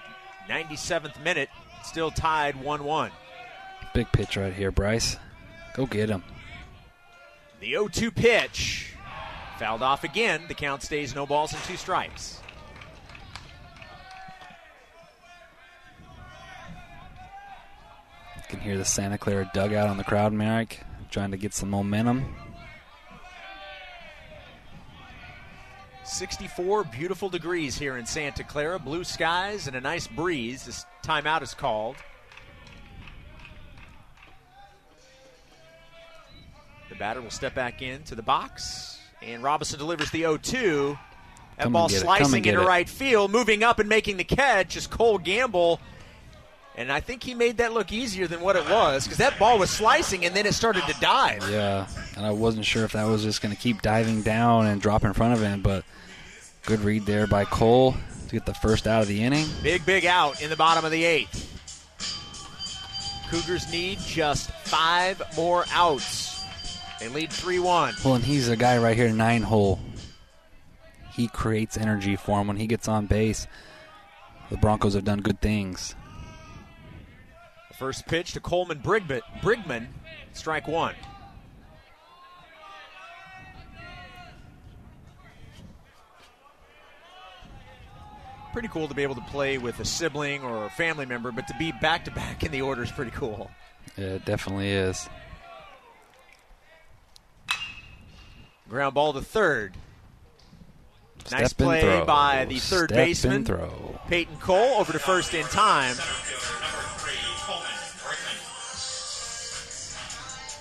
[0.48, 1.50] 97th minute,
[1.84, 3.12] still tied 1 1.
[3.94, 5.18] Big pitch right here, Bryce.
[5.76, 6.24] Go get him.
[7.60, 8.94] The 0 2 pitch.
[9.58, 10.44] Fouled off again.
[10.48, 12.43] The count stays no balls and two strikes.
[18.54, 22.36] Can hear the Santa Clara dugout on the crowd, Merrick, trying to get some momentum.
[26.04, 28.78] 64 beautiful degrees here in Santa Clara.
[28.78, 30.66] Blue skies and a nice breeze.
[30.66, 31.96] This timeout is called.
[36.89, 40.98] The batter will step back into the box, and Robinson delivers the 0 2.
[41.58, 42.02] That Come ball get it.
[42.02, 42.68] Come and slicing into it.
[42.68, 45.80] right field, moving up and making the catch is Cole Gamble.
[46.76, 49.60] And I think he made that look easier than what it was because that ball
[49.60, 51.48] was slicing and then it started to dive.
[51.50, 54.82] Yeah, and I wasn't sure if that was just going to keep diving down and
[54.82, 55.86] drop in front of him, but
[56.66, 57.96] good read there by Cole
[58.28, 59.46] to get the first out of the inning.
[59.62, 61.50] Big, big out in the bottom of the eighth.
[63.30, 66.44] Cougars need just five more outs.
[67.00, 67.96] They lead 3 1.
[68.04, 69.80] Well, and he's a guy right here, nine hole.
[71.14, 73.46] He creates energy for him when he gets on base.
[74.50, 75.96] The Broncos have done good things.
[77.78, 79.88] First pitch to Coleman Brigman, Brigman
[80.34, 80.96] strike one.
[88.52, 91.48] Pretty cool to be able to play with a sibling or a family member, but
[91.48, 93.50] to be back to back in the order is pretty cool.
[93.98, 95.10] Yeah, it definitely is.
[98.70, 99.76] Ground ball to third.
[101.26, 103.46] Step Nice play by the third Step baseman.
[103.46, 104.00] throw.
[104.08, 105.96] Peyton Cole over to first in time.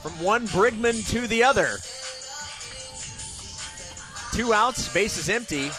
[0.03, 1.77] from one Brigman to the other.
[4.33, 5.71] Two outs, base is empty.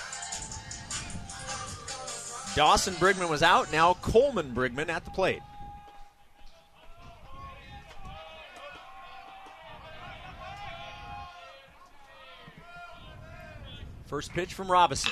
[2.56, 3.72] Dawson Brigman was out.
[3.72, 5.42] Now Coleman Brigman at the plate.
[14.06, 15.12] First pitch from Robinson.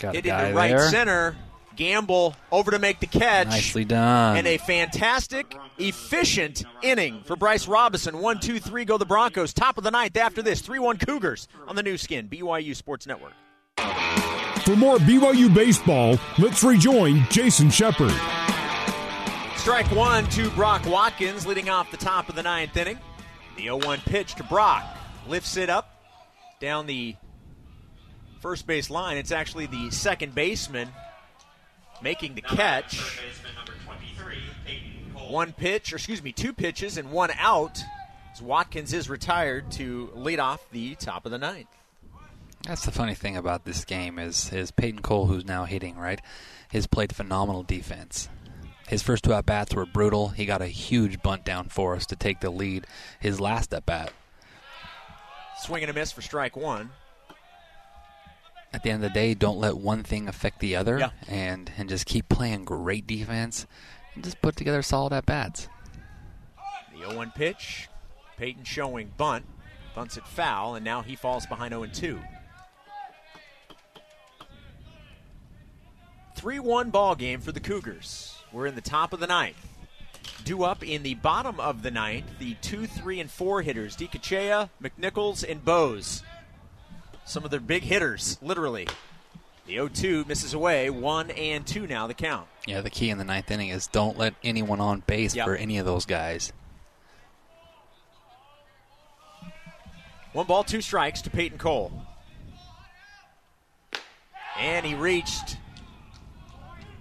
[0.00, 0.88] Got Hit into right there.
[0.88, 1.36] center.
[1.76, 3.48] Gamble over to make the catch.
[3.48, 4.36] Nicely done.
[4.36, 8.18] And a fantastic, efficient inning for Bryce Robinson.
[8.18, 9.52] One, two, three, go the Broncos.
[9.52, 10.60] Top of the ninth after this.
[10.60, 13.32] 3 1 Cougars on the new skin, BYU Sports Network.
[14.64, 18.12] For more BYU baseball, let's rejoin Jason Shepard.
[19.56, 22.98] Strike one to Brock Watkins, leading off the top of the ninth inning.
[23.56, 24.84] The 0 1 pitch to Brock.
[25.28, 25.88] Lifts it up
[26.60, 27.16] down the
[28.40, 29.16] first base line.
[29.16, 30.88] It's actually the second baseman
[32.02, 33.20] making the catch.
[35.28, 37.82] One pitch, or excuse me, two pitches and one out.
[38.32, 41.68] As Watkins is retired to lead off the top of the ninth.
[42.66, 46.20] That's the funny thing about this game is is Peyton Cole, who's now hitting, right,
[46.70, 48.28] has played phenomenal defense.
[48.88, 50.28] His first two at bats were brutal.
[50.28, 52.86] He got a huge bunt down for us to take the lead.
[53.20, 54.12] His last at bat,
[55.62, 56.90] Swing and a miss for strike one.
[58.72, 61.10] At the end of the day, don't let one thing affect the other, Yeah.
[61.28, 63.66] and and just keep playing great defense,
[64.14, 65.68] and just put together solid at bats.
[66.92, 67.88] The 0 1 pitch.
[68.36, 69.46] Peyton showing bunt.
[69.94, 72.20] Bunts it foul, and now he falls behind 0 2.
[76.36, 78.36] 3 1 ball game for the Cougars.
[78.52, 79.68] We're in the top of the ninth.
[80.44, 84.70] Due up in the bottom of the ninth, the 2, 3, and 4 hitters DiCachea,
[84.82, 86.22] McNichols, and Bose.
[87.24, 88.86] Some of their big hitters, literally.
[89.66, 90.90] The 0 2 misses away.
[90.90, 92.48] 1 and 2 now, the count.
[92.66, 95.46] Yeah, the key in the ninth inning is don't let anyone on base Yep.
[95.46, 96.52] for any of those guys.
[100.32, 101.92] One ball, two strikes to Peyton Cole.
[104.58, 105.58] And he reached.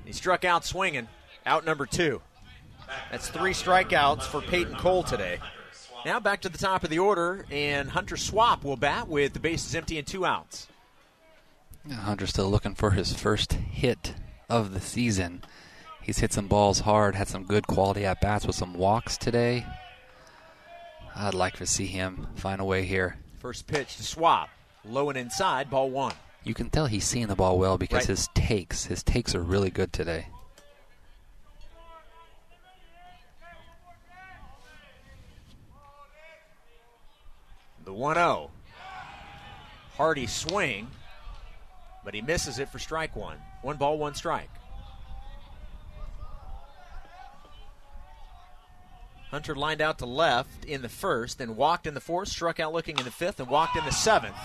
[0.05, 1.07] He struck out swinging.
[1.45, 2.21] Out number two.
[3.09, 5.39] That's three strikeouts for Peyton Cole today.
[6.05, 9.39] Now back to the top of the order, and Hunter Swap will bat with the
[9.39, 10.67] bases empty and two outs.
[11.85, 14.15] Yeah, Hunter's still looking for his first hit
[14.49, 15.43] of the season.
[16.01, 19.65] He's hit some balls hard, had some good quality at bats with some walks today.
[21.15, 23.17] I'd like to see him find a way here.
[23.39, 24.49] First pitch to Swap.
[24.83, 26.13] Low and inside, ball one.
[26.43, 28.17] You can tell he's seeing the ball well because Right.
[28.17, 30.27] his takes, his takes are really good today.
[37.91, 38.49] The 1 0.
[39.97, 40.87] Hardy swing,
[42.05, 43.35] but he misses it for strike one.
[43.63, 44.49] One ball, one strike.
[49.29, 52.71] Hunter lined out to left in the first, then walked in the fourth, struck out
[52.71, 54.37] looking in the fifth, and walked in the seventh.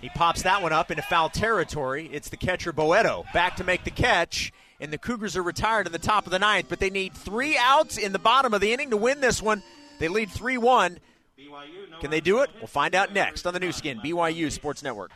[0.00, 2.08] He pops that one up into foul territory.
[2.10, 5.92] It's the catcher Boeto back to make the catch, and the Cougars are retired in
[5.92, 8.72] the top of the ninth, but they need three outs in the bottom of the
[8.72, 9.62] inning to win this one.
[9.98, 10.98] They lead 3 1.
[12.00, 12.50] Can they do it?
[12.58, 15.12] We'll find out next on the Nu Skin, BYU Sports Network.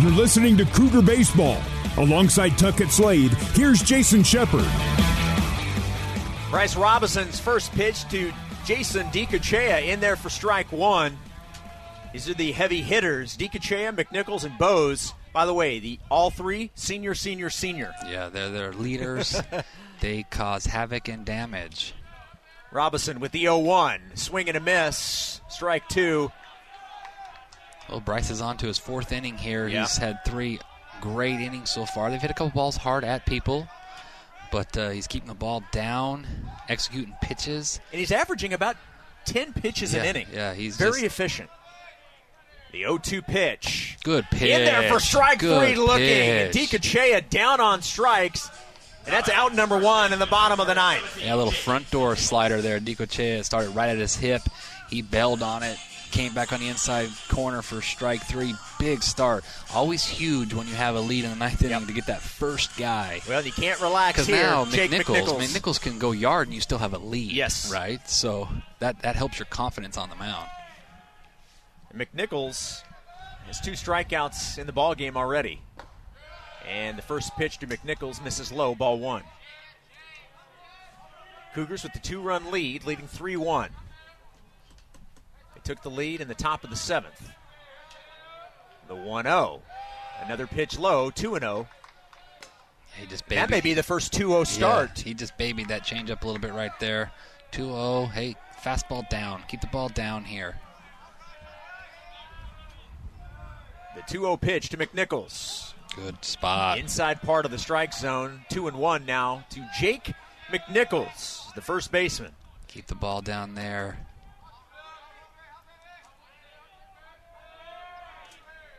[0.00, 1.60] You're listening to Cougar Baseball.
[1.96, 4.66] Alongside Tuckett Slade, here's Jason Shepard.
[6.50, 8.32] Bryce Robinson's first pitch to
[8.64, 11.18] Jason DiCachea in there for strike one.
[12.12, 15.12] These are the heavy hitters: DiCachea, McNichols, and Bose.
[15.32, 17.92] By the way, the all three senior, senior, senior.
[18.06, 19.40] Yeah, they're they're leaders.
[20.00, 21.94] they cause havoc and damage.
[22.70, 26.30] Robinson with the 0-1, swing and a miss, strike two.
[27.88, 29.66] Well, Bryce is on to his fourth inning here.
[29.66, 29.80] Yeah.
[29.82, 30.60] He's had three
[31.00, 32.10] great innings so far.
[32.10, 33.66] They've hit a couple balls hard at people,
[34.52, 36.26] but uh, he's keeping the ball down,
[36.68, 37.80] executing pitches.
[37.92, 38.76] And he's averaging about
[39.24, 40.26] 10 pitches an inning.
[40.32, 41.48] yeah, he's very efficient.
[42.72, 43.96] The 0-2 pitch.
[44.04, 44.42] Good pitch.
[44.42, 46.04] In there for strike Good three looking.
[46.06, 46.70] And pitch.
[46.70, 48.50] DiCachea down on strikes.
[49.08, 51.18] And that's out number one in the bottom of the ninth.
[51.18, 52.78] Yeah, a little front door slider there.
[52.78, 54.42] Dicochea started right at his hip.
[54.90, 55.78] He bailed on it,
[56.10, 58.54] came back on the inside corner for strike three.
[58.78, 59.44] Big start.
[59.72, 62.76] Always huge when you have a lead in the ninth inning to get that first
[62.76, 63.22] guy.
[63.26, 64.42] Well, you can't relax Because here.
[64.42, 65.56] now Jake McNichols, McNichols.
[65.56, 67.32] McNichols can go yard and you still have a lead.
[67.32, 67.72] Yes.
[67.72, 68.06] Right?
[68.06, 68.46] So
[68.80, 70.50] that, that helps your confidence on the mound.
[71.94, 72.82] McNichols
[73.46, 75.62] has two strikeouts in the ball game already.
[76.66, 79.22] And the first pitch to McNichols misses low, ball one.
[81.54, 83.70] Cougars with the two run lead, leading 3 1.
[85.54, 87.30] They took the lead in the top of the seventh.
[88.86, 89.62] The 1 0.
[90.24, 91.68] Another pitch low, 2 0.
[92.98, 94.90] He just That may be the first 2 0 start.
[94.96, 97.12] Yeah, he just babied that changeup a little bit right there.
[97.52, 98.10] 2-0.
[98.10, 99.42] Hey, fastball down.
[99.48, 100.56] Keep the ball down here.
[103.96, 105.72] The 2 0 pitch to McNichols.
[106.04, 106.78] Good spot.
[106.78, 110.12] Inside part of the strike zone, 2 and 1 now to Jake
[110.50, 112.32] McNichols, the first baseman.
[112.68, 113.98] Keep the ball down there.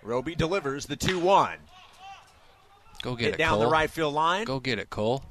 [0.01, 1.57] Roby delivers the 2 1.
[3.01, 3.59] Go get Hit it, down Cole.
[3.61, 4.45] the right field line.
[4.45, 5.24] Go get it, Cole.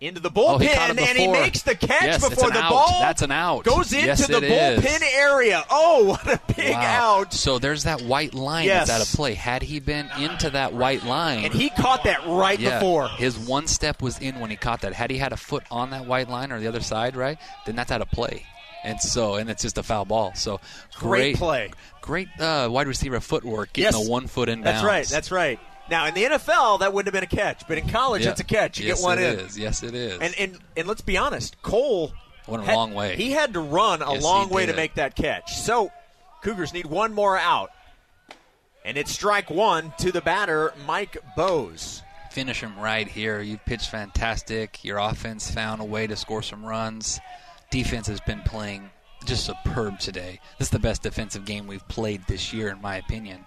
[0.00, 0.60] Into the Oh, bullpen,
[0.98, 2.70] he and he makes the catch Yes, before the out.
[2.70, 3.64] ball That's an out.
[3.64, 4.84] goes into Yes, the it is.
[4.84, 5.64] bullpen area.
[5.70, 6.80] Oh, what a big Wow.
[7.20, 7.32] out!
[7.32, 8.88] So there's that white line Yes.
[8.88, 9.32] that's out of play.
[9.34, 13.08] Had he been into that white line, And he caught that right yeah, before.
[13.08, 14.92] his one step was in when he caught that.
[14.92, 17.74] Had he had a foot on that white line or the other side, right, then
[17.76, 18.44] that's out of play.
[18.84, 20.32] And so, and it's just a foul ball.
[20.36, 20.60] So
[20.94, 21.70] Great play.
[22.02, 24.04] great uh, wide receiver footwork, getting Yes.
[24.04, 25.06] the one foot in That's right.
[25.08, 25.58] That's right.
[25.90, 28.28] Now in the NFL, that wouldn't have been a catch, but in college, Yeah.
[28.28, 28.78] that's a catch.
[28.78, 29.46] You yes, get one it in.
[29.46, 29.58] is.
[29.58, 30.18] Yes, it is.
[30.20, 32.12] And, and and let's be honest, Cole
[32.46, 33.16] Went a had- long way.
[33.16, 35.54] He had to run a Yes, long way to make that catch.
[35.56, 35.90] So
[36.42, 37.70] Cougars need one more out,
[38.84, 42.02] and it's strike one to the batter, Mike Bose.
[42.30, 43.40] finish him right here.
[43.40, 44.84] You've pitched fantastic.
[44.84, 47.18] Your offense found a way to score some runs.
[47.70, 48.90] Defense has been playing
[49.24, 50.38] just superb today.
[50.58, 53.45] This is the best defensive game we've played this year, in my opinion.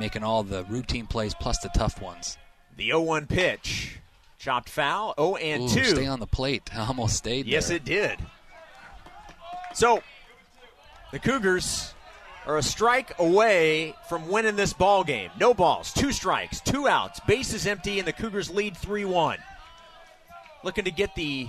[0.00, 2.38] Making all the routine plays plus the tough ones.
[2.76, 3.98] The 0-1 pitch,
[4.38, 5.14] chopped foul.
[5.18, 5.84] 0 and Ooh, 2.
[5.84, 6.70] stay on the plate.
[6.74, 7.76] I Almost stayed Yes, there.
[7.76, 8.18] it did.
[9.74, 10.02] So,
[11.12, 11.92] the Cougars
[12.46, 15.30] are a strike away from winning this ball game.
[15.38, 19.38] No balls, two strikes, two outs, bases empty, and the Cougars lead 3 1.
[20.64, 21.48] Looking to get the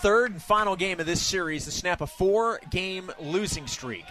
[0.00, 4.04] third and final game of this series to snap a four game losing streak.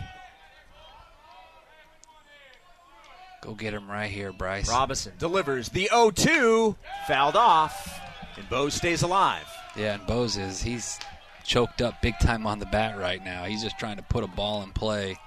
[3.42, 4.70] Go get him right here, Bryce.
[4.70, 6.76] Robinson delivers the 0 2,
[7.08, 8.00] fouled off,
[8.38, 9.48] and Bose stays alive.
[9.76, 11.00] Yeah, and Bose is he's
[11.44, 13.46] choked up big time on the bat right now.
[13.46, 15.18] He's just trying to put a ball in play.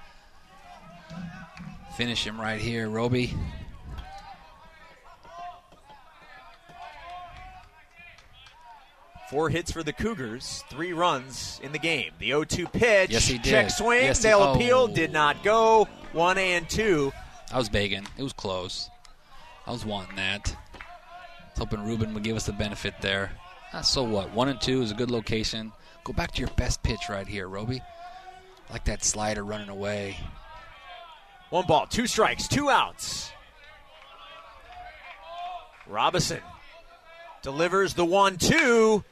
[1.97, 3.33] Finish him right here, Roby.
[9.29, 12.11] Four hits for the Cougars, three runs in the game.
[12.19, 13.09] The 0 2 pitch.
[13.09, 13.49] Yes, he did.
[13.49, 14.05] Check swing.
[14.05, 14.53] Yes, he- They'll oh.
[14.53, 14.87] appeal.
[14.87, 15.89] Did not go.
[16.13, 17.11] One and two.
[17.51, 18.05] I was begging.
[18.17, 18.89] It was close.
[19.67, 20.55] I was wanting that.
[20.73, 23.31] I was hoping Ruben would give us the benefit there.
[23.73, 24.33] Ah, so what?
[24.33, 25.71] One and two is a good location.
[26.03, 27.81] Go back to your best pitch right here, Roby.
[28.69, 30.17] Like that slider running away.
[31.49, 33.31] One ball, two strikes, two outs.
[35.87, 36.41] Robinson
[37.41, 39.03] delivers the 1 2.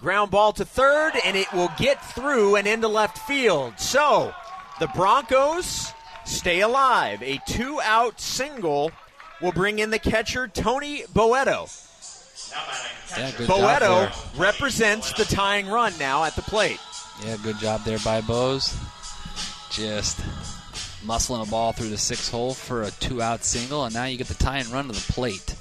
[0.00, 3.78] Ground ball to third, and it will get through and into left field.
[3.78, 4.34] So
[4.78, 5.92] the Broncos
[6.26, 7.22] stay alive.
[7.22, 8.90] A two out single
[9.40, 11.72] will bring in the catcher, Tony Boeto.
[13.16, 16.80] Yeah, Boeto represents the tying run now at the plate.
[17.24, 18.76] Yeah, good job there by Bose.
[19.70, 20.18] Just
[21.04, 24.18] muscling a ball through the six hole for a two out single, and now you
[24.18, 25.54] get the tie and run to the plate.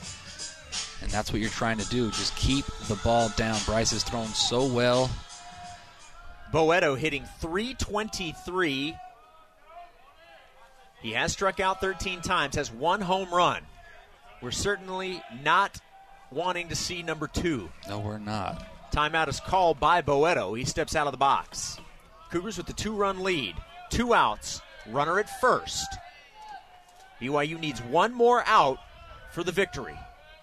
[1.02, 2.10] And that's what you're trying to do.
[2.12, 3.60] Just keep the ball down.
[3.66, 5.10] Bryce has thrown so well.
[6.52, 8.96] Boeto hitting 323.
[11.06, 13.62] He has struck out 13 times, has one home run.
[14.42, 15.80] We're certainly not
[16.32, 17.70] wanting to see number two.
[17.88, 18.66] No, we're not.
[18.92, 20.58] Timeout is called by Boeto.
[20.58, 21.78] He steps out of the box.
[22.32, 23.54] Cougars with the two run lead.
[23.92, 25.86] Two outs, runner at first.
[27.22, 28.80] BYU needs one more out
[29.32, 29.94] for the victory.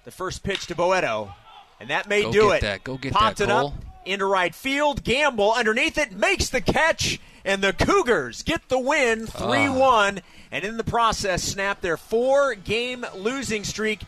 [0.04, 1.34] The first pitch to Boeto,
[1.80, 2.60] and that may Go do get it.
[2.62, 2.84] that.
[2.84, 3.66] Go get Popped that, it Cole.
[3.68, 5.02] up into right field.
[5.02, 9.76] Gamble underneath it, makes the catch, and the Cougars get the win 3 Ah.
[9.76, 10.20] 1,
[10.52, 14.00] and in the process, snap their four game losing streak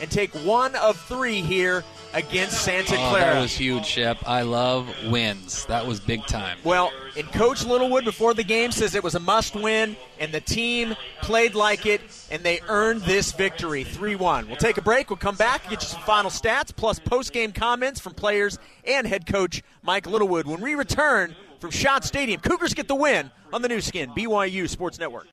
[0.00, 1.82] and take one of three here
[2.14, 3.34] against Santa Oh, Clara.
[3.34, 4.16] that was huge, Shep.
[4.26, 5.66] I love wins.
[5.66, 6.56] That was big time.
[6.62, 10.40] Well, and Coach Littlewood before the game says it was a must win, and the
[10.40, 14.46] team played like it, and they earned this victory 3 1.
[14.46, 15.10] We'll take a break.
[15.10, 19.04] We'll come back, get you some final stats, plus post game comments from players and
[19.04, 22.40] head coach Mike Littlewood when we return from Schott Stadium.
[22.40, 25.26] Cougars get the win on the Nu Skin, BYU Sports Network.